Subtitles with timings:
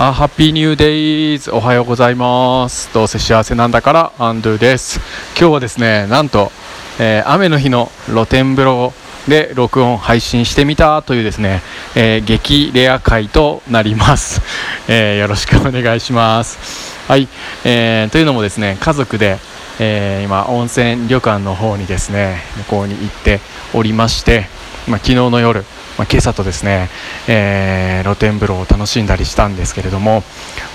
[0.00, 2.94] あハッピーニューデイズおはようございます。
[2.94, 5.00] どうせ幸せなんだからアンドゥです。
[5.36, 6.52] 今日はですねなんと、
[7.00, 8.92] えー、雨の日の露天風呂
[9.26, 11.62] で録音配信してみたというですね、
[11.96, 14.40] えー、激レア回となります、
[14.86, 16.96] えー、よろしくお願いします。
[17.08, 17.26] はい、
[17.64, 19.38] えー、というのもですね家族で、
[19.80, 23.40] え今温泉旅館の方にですね旅行に行って
[23.74, 24.46] おりまして、
[24.86, 25.64] まあ、昨日の夜
[25.98, 26.88] まあ、今朝とですね、
[27.26, 30.22] えー、露天風呂を楽しんだりしたんですけれども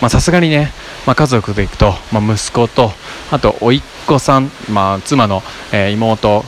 [0.10, 0.72] さすがにね、
[1.08, 2.92] まあ、家族で行くと、まあ、息子と
[3.32, 6.44] あと甥っ子さん、まあ、妻の、えー、妹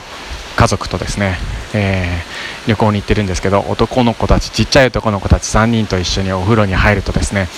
[0.56, 1.36] 家族とですね、
[1.74, 7.48] えー、旅行に行ってるんですけど男の子たちちっちゃい男の子たち3人と一緒にお風呂に入るとですね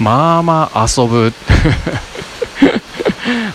[0.00, 1.32] まあまあ遊ぶ。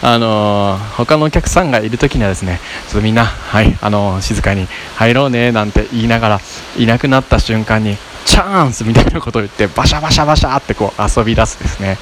[0.05, 4.67] あのー、他のお客さんがいる時にはですねちょっとみんな、はいあのー、静かに
[4.98, 6.39] 入ろうねなんて言いながら
[6.77, 7.95] いなくなった瞬間に
[8.26, 11.98] チャンスみたいなことを言ってバシャバシャバシャってこう遊び出すですね、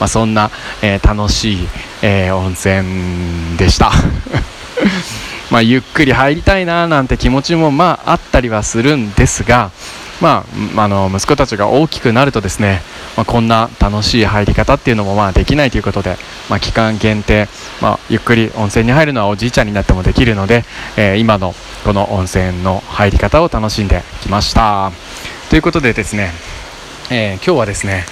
[0.00, 0.50] まあ、そんな、
[0.82, 1.68] えー、楽しい、
[2.02, 3.92] え温泉でした。
[5.50, 9.70] まあ、ゆっくり入りたいななんて気持ちもまああったりはするんですが
[10.20, 10.44] ま
[10.76, 12.80] あ、あの息子たちが大きくなるとですね、
[13.16, 16.16] まあ、こんな楽しい入り方っていうのもまあできないということで、
[16.50, 17.48] まあ、期間限定、
[17.80, 20.64] まあ、ゆっくり温泉に入るのはおじいちゃんになってもできるので、
[20.96, 24.92] えー、今のこの温泉の入り方を楽しんできました。
[25.50, 26.30] ということでですね、
[27.10, 28.04] えー、今日はですね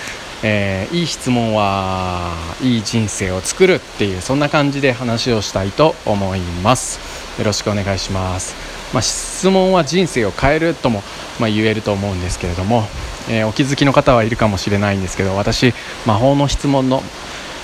[0.44, 7.21] えー、いい質問はいい人生を作るっていうそんな感じで話をしたいと思います。
[7.38, 11.02] よろしくお願いしますまあ、質問は人生を変えるとも、
[11.40, 12.84] まあ、言えると思うんですけれども、
[13.28, 15.72] えー、お気づきの方はいるかもしれないんですけど私
[16.06, 17.02] 魔法の質問の、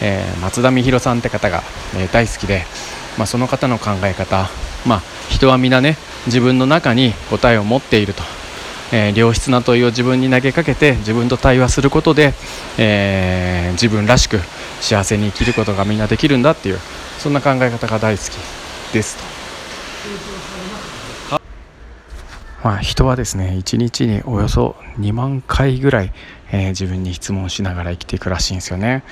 [0.03, 1.63] えー、松田美弘さんって方が、
[1.97, 2.65] えー、大好きで、
[3.19, 4.49] まあ、その方の考え方、
[4.87, 5.97] まあ、人は皆ね
[6.27, 8.23] 自分の中に答えを持っていると、
[8.93, 12.35] え良質な問いを自分に投げかけて自分と対話することで、
[12.77, 14.41] え自分らしく
[14.81, 16.79] 幸せに生きることがみんなできるんだっていう
[17.19, 19.38] そんな考え方が大好きですと。
[22.63, 26.13] まあ、人はですね1日におよそ2万回ぐらい、
[26.51, 29.05] えー、自分に質問しながら生きていくらしいんですよね。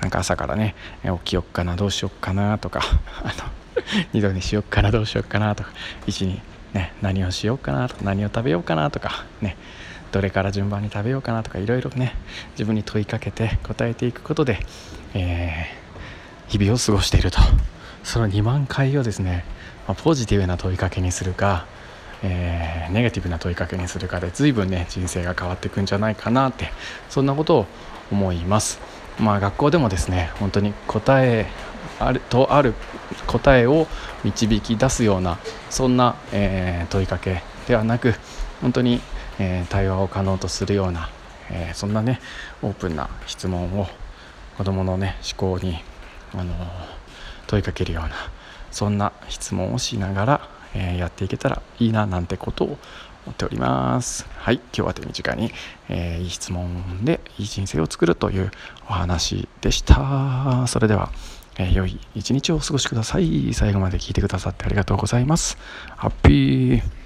[0.00, 2.80] なんか朝からね起きよっかなどうしよっかなとか
[3.22, 5.70] あの二度寝しよっかなどうしよっかなとか
[6.06, 6.40] 1に、
[6.72, 9.56] ね、何をしようかなとか何を食べようかなとかね
[10.12, 12.14] どれから順番に食べようかなとかいろいろね
[12.52, 14.58] 自分に問いかけて答えていくことで、
[15.14, 17.38] えー、日々を過ごしていると。
[18.04, 19.44] その2万回をですね、
[19.86, 21.66] まあ、ポジティブな問いかけにするか
[22.26, 26.70] えー、ネガティブな問いかけにするかで随分ね人生が変わっていくんじゃないかなって
[27.10, 27.66] そんなことを
[28.10, 28.80] 思います。
[29.20, 31.46] まあ学校でもですね本当に答え
[32.00, 32.74] あるとある
[33.26, 33.86] 答えを
[34.24, 35.38] 導き出すような
[35.70, 38.14] そんな、えー、問いかけではなく
[38.62, 39.00] 本当に、
[39.38, 41.10] えー、対話を可能とするような、
[41.50, 42.20] えー、そんなね
[42.62, 43.86] オープンな質問を
[44.56, 45.76] 子どものね思考に、
[46.32, 46.54] あの
[47.48, 48.10] 問いかけるような
[48.74, 52.66] そんな質問をしながらえやっていけたらいいななんてことを
[53.26, 54.26] 思っております。
[54.36, 55.50] はい、今日は手短に、
[55.88, 58.50] えー、いい質問でいい人生を作るという
[58.88, 60.66] お話でした。
[60.66, 61.10] それでは、
[61.56, 63.54] えー、良い一日をお過ごしください。
[63.54, 65.56] 最後まで聞いてくださってありがとうございます。
[65.96, 67.03] ハッピー